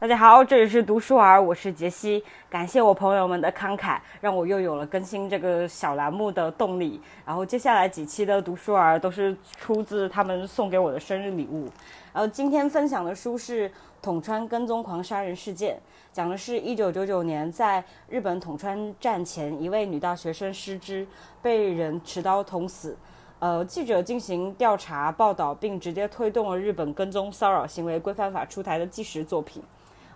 [0.00, 2.24] 大家好，这里是读书儿，我是杰西。
[2.48, 6.98] 感谢我朋友们的慷慨，让我又有了更新这个小栏目的动力。
[7.26, 11.68] 然后接下来几期的读书儿都是出自他们送给我的生日礼物。
[12.14, 13.68] 然后今天分享的书是
[14.00, 15.76] 《统川跟踪狂杀人事件》，
[16.14, 21.06] 讲的是一九九九年在日本统川战前，一位女大学生失之，
[21.42, 22.96] 被人持刀捅死。
[23.38, 29.62] 呃，记者进行调查报道，并直接推动了日本跟踪骚扰行为规范法出台的纪实作品。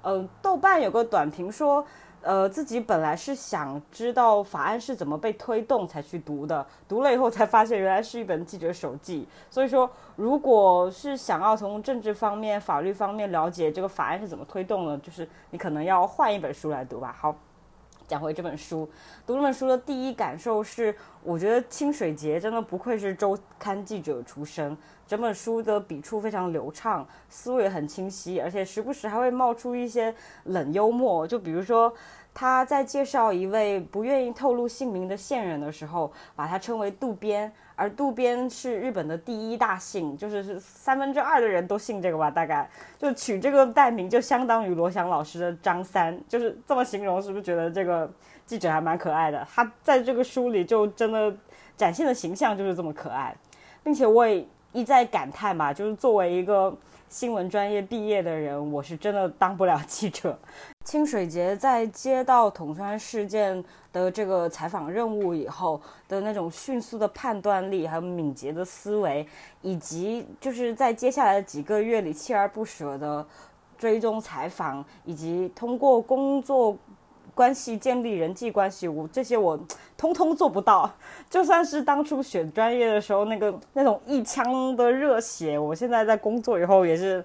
[0.05, 1.85] 嗯，豆瓣有个短评说，
[2.21, 9.27] 呃，自己本来是想知道法案是怎么被推动才去读的，读了以后才发现原来是一本记者手记。
[9.51, 17.17] 所以说，如果是想要从政治方面、法律方面了解这个法案是怎么推动的，就是你可能要换一本书来读吧。
[17.19, 17.35] 好。
[18.07, 18.89] 讲回这本书，
[19.27, 24.77] 读这本书的第一感受是，我觉得清水节真的不愧是周刊记者出身。
[25.07, 30.15] 整本书的笔触非常流畅，思路也很清晰，而且时不时还会冒出一些
[30.45, 31.27] 冷幽默。
[31.27, 31.93] 就比如说，
[32.33, 37.53] 他在介绍一位不愿意透露姓名的线人的时候，把他称为渡边。
[37.77, 48.11] 而渡边是日本的第一大姓，就是三分之二的人都姓这个吧，大概就取这个代名，就相当于罗翔老师的张三，就是这么形容，是不是觉得这个
[48.47, 49.47] 记者还蛮可爱的？
[49.53, 51.35] 他在这个书里就真的
[51.77, 53.35] 展现的形象就是这么可爱，
[53.83, 56.77] 并且我也一再感叹吧，就是作为一个。
[57.11, 60.37] 新闻专业毕业的人，我是真的当不了记者。
[60.85, 69.25] 清水节在接到统川事件的这个采访任务以后的那种迅速的判断力，还有敏捷的思维，
[69.63, 73.25] 以及就是在接下来的几个月里锲而不舍的
[73.79, 76.77] 追踪采访，以及通过工作。
[77.33, 79.59] 关系建立人际关系，我这些我
[80.05, 80.91] 通通做不到。
[81.31, 87.25] 就算是当初选专业的时候，那个那种一腔的热血，我现在在工作以后也是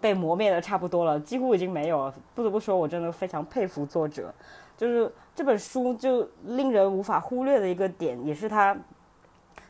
[0.00, 2.14] 被磨灭的差不多了，几乎已经没有了。
[2.34, 4.34] 不得不说，我真的非常佩服作者。
[4.76, 8.76] 就是这本书就令人无法忽略的一个点，也是他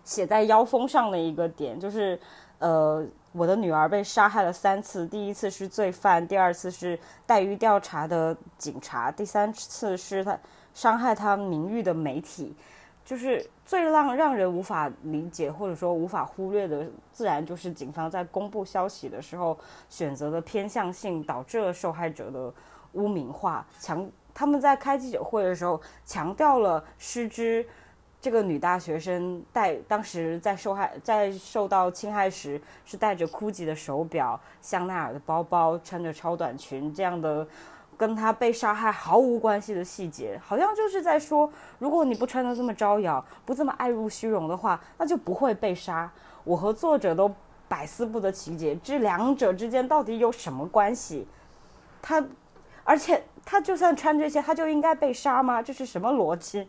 [0.04, 2.18] 写在腰封上的一个点，就是
[2.58, 3.06] 呃。
[3.32, 10.36] 我的女儿被杀害了三次，第一次是罪犯，第二次是待遇调查的警察，第三次是他
[10.75, 12.54] 伤害他名誉的媒体，
[13.04, 22.53] 就是最让让人无法理解或者说无法忽略的，自然就是警方在公布消息的时候选择的偏向性，导致了受害者的
[22.92, 23.66] 污名化。
[23.78, 27.66] 强他们在开记者会的时候强调了失之。
[28.22, 37.48] 这个女大学生带当时在受害在受到侵害时是戴着 GUCCI 的手表、香奈儿的包包、穿着超短裙这样的，
[38.00, 46.10] 跟他被杀害毫无关系的细节，好像就是在说，如果你不穿的这么招摇，不这么爱慕虚荣的话，那就不会被杀。
[46.42, 47.30] 我和作者都
[47.68, 51.28] 百思不得其解，这两者之间到底有什么关系？
[52.00, 52.24] 他，
[52.84, 55.60] 而且他就算穿这些，他就应该被杀吗？
[55.60, 56.66] 这是什么逻辑？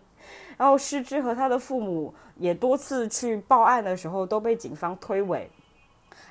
[0.58, 5.48] 然后失之和他的父母也多次去报案的时候都被警方推诿，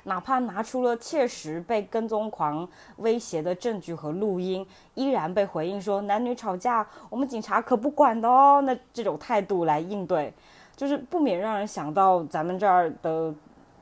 [0.03, 2.67] 哪怕拿出了切实被跟踪狂
[2.97, 8.61] 威胁的证据和录音，依然被回应说男女吵架我们警察可不管的哦。
[8.61, 10.33] 那这种态度来应对，
[10.75, 13.33] 就是不免让人想到咱们这儿的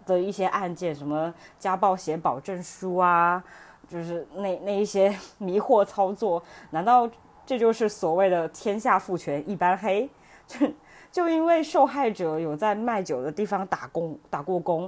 [0.05, 3.43] 的一些案件，什么家暴写保证书啊，
[3.87, 6.41] 就是那那一些迷惑操作，
[6.71, 7.09] 难道？
[7.45, 10.07] 这就是所谓的天下父权一般黑，
[10.45, 10.67] 就
[11.11, 14.87] 就因为受害者有在卖酒的地方打工打过工，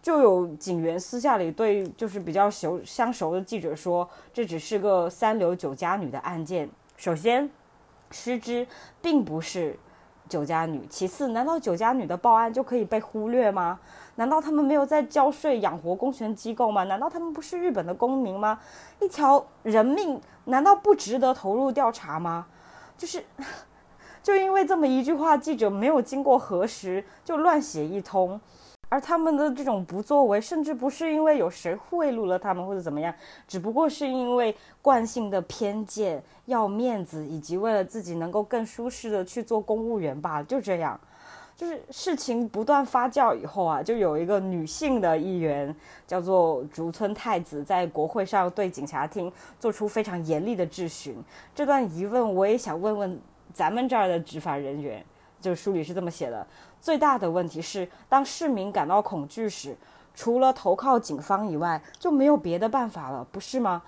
[0.00, 6.68] 就有警员私下里对就是比较熟相熟的记者说，这只是个三流酒家女的案件。
[6.96, 7.50] 首先，
[8.10, 8.66] 失之
[9.00, 9.78] 并不是。
[10.28, 13.80] 酒家女，其次，难道酒家女的报案就可以被忽略吗？
[14.16, 16.84] 难道他们没有在交税养活公权机构吗？
[16.84, 18.60] 难道他们不是日本的公民吗？
[19.00, 22.46] 一条人命难道不值得投入调查吗？
[22.98, 23.24] 就是，
[24.22, 28.38] 就因为这么一句话，记者没有经过核实就乱写一通。
[28.90, 33.14] 而他们的这种不作为，甚至不是因为有谁贿赂了他们或者怎么样，
[33.46, 40.42] 只不过是因为惯性的偏见、要面子，以及为了自己能够更舒适的去做公务员吧。
[40.42, 40.98] 就这样，
[41.54, 45.74] 就是事情不断发酵以后啊，就有一个女性的议员
[46.06, 49.30] 叫做竹村太子，在国会上对警察厅
[49.60, 51.14] 做出非常严厉的质询。
[51.54, 53.20] 这段疑问，我也想问问
[53.52, 55.04] 咱们这儿的执法人员。
[55.40, 56.44] 就书里是这么写的。
[56.80, 59.76] 最大的问题是，当市民感到恐惧时，
[60.14, 63.82] 除了投靠警方以外，就没有别的办法了，不是吗？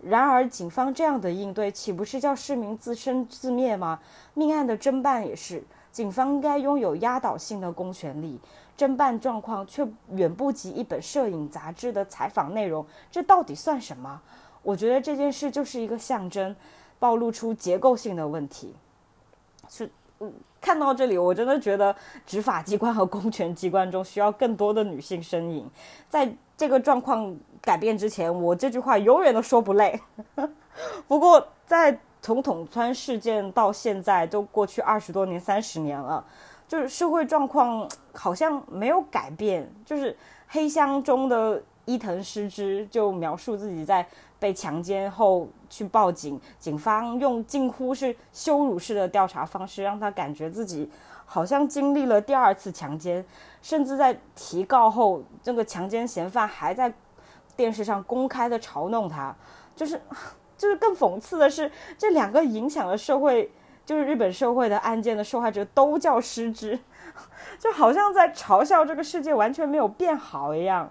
[0.00, 3.98] 然而，警方这样的应对，岂不是叫市民自生自灭吗？
[4.34, 8.38] 命案的侦办也是，警方应该拥有压倒性的公权力，
[8.76, 14.22] 侦办状况却远不及一本摄影杂志的采访内容，这到底算什么？
[14.62, 16.54] 我觉得这件事就是一个象征，
[17.00, 18.74] 暴露出结构性的问题。
[19.68, 19.90] 是，
[20.60, 21.94] 看到这里，我真的觉得
[22.26, 25.70] 执法机关和公权机关中需要更多的女性身影。
[26.08, 30.00] 在这个状况改变之前，我这句话永远都说不累。
[31.06, 36.24] 不过，在从统川事件到现在，都过去二十多年、三十年了，
[36.66, 39.72] 就是社会状况好像没有改变。
[39.84, 40.16] 就是
[40.48, 44.06] 黑箱中的伊藤诗织就描述自己在
[44.38, 50.90] 被强奸后去报警，警方用近乎是羞辱式的调查方式，让他感觉自己
[51.24, 53.24] 好像经历了第二次强奸，
[53.62, 56.92] 甚至在提告后，这个强奸嫌犯还在
[57.56, 59.34] 电视上公开的嘲弄他，
[59.74, 60.00] 就是。
[60.58, 63.48] 就是更讽刺的是，这两个影响了社会，
[63.86, 66.76] 就是日本社会的案件的受害者都叫失之，
[67.60, 70.90] 就好像在嘲笑这个世界完全没有变好一样。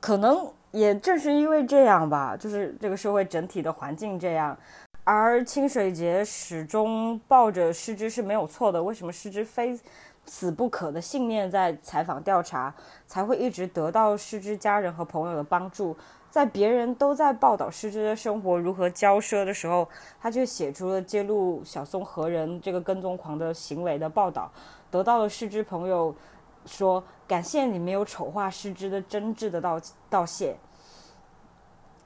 [0.00, 4.56] 可能也正是因为这样吧，就是这个社会整体的环境这样，
[5.04, 8.82] 而清水节始终抱着失之是没有错的。
[8.82, 9.78] 为什么失之非
[10.24, 12.74] 死不可的信念在采访调查，
[13.06, 15.96] 才会一直得到失之家人和朋友的帮助？
[16.30, 19.88] 在别人都在报道失之的生活如何骄奢的时候，
[20.20, 24.52] 他却写出了揭露小松和人这个跟踪狂的行为的报道，
[24.90, 26.14] 得到了失之朋友
[26.68, 30.56] 说感谢你没有丑化失之的真挚的道道谢。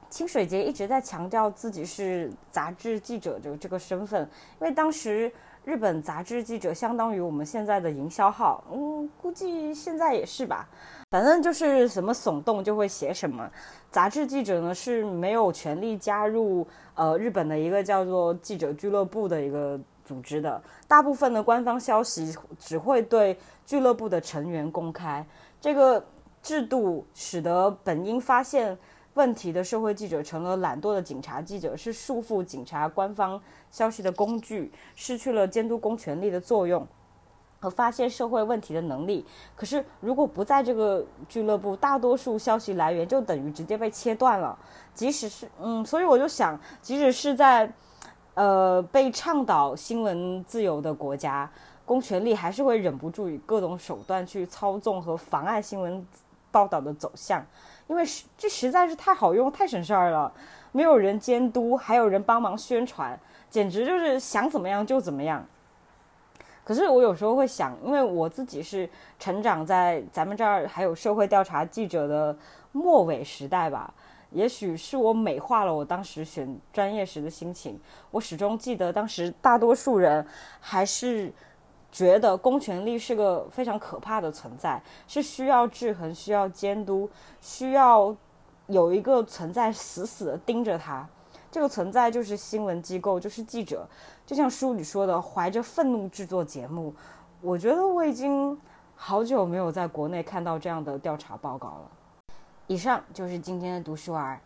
[0.08, 4.22] 清水节一直在强调自己是杂志记者的这个身份，
[4.60, 5.32] 因为当时
[5.64, 10.68] 日本杂志记者相当于我们现在的营销号，嗯，估计现在也是吧。
[11.10, 13.50] 反正就是什么耸动就会写什么，
[13.90, 25.26] 杂志记者呢是没有权利加入呃日本的一个叫做记者俱乐部的一个组织的，大部分的官方消息只会对俱乐部的成员公开。
[25.60, 26.04] 这个
[26.42, 28.76] 制度使得本应发现
[29.14, 33.40] 问题的社会记者成了懒惰的警察记者，是束缚警察官方
[33.70, 36.86] 消息的工具，失去了监督公权力的作用。
[37.60, 44.58] 和发现社会问题的能力，可是如果不在这个俱乐部，大多数消息来源就等于直接被切断了。
[44.92, 47.72] 即使是嗯，所以我就想，即使是在，
[48.34, 51.50] 呃，被倡导新闻自由的国家，
[51.84, 56.06] 公权力还是会忍不住以各种手段去操纵和妨碍新闻
[56.50, 57.44] 报道的走向，
[57.88, 58.02] 因为
[58.38, 60.32] 这实在是太好用、太省事儿了，
[60.70, 63.18] 没有人监督，还有人帮忙宣传，
[63.50, 65.44] 简直就是想怎么样就怎么样。
[66.64, 68.88] 可是我有时候会想，因为我自己是
[69.18, 72.34] 成长在咱们这儿还有社会调查记者的
[72.70, 73.92] 末尾时代吧，
[74.32, 77.78] 也许是我美化了我当时选专业时的心情。
[78.10, 80.26] 我始终记得当时大多数人
[80.58, 81.32] 还是
[81.90, 87.08] 觉得公权力是个非常可怕的存在，是需要制衡、需要监督、
[87.40, 88.14] 需要
[88.66, 91.06] 有一个存在死死的盯着它。
[91.50, 93.86] 这个存在就是新闻机构，就是记者。
[94.24, 96.94] 就像书里说的，怀着愤怒制作节目。
[97.42, 98.58] 我觉得我已经
[98.94, 101.90] 好久没有在国内看到这样的调查报告了。
[102.72, 104.40] 以上就是今天的读书儿，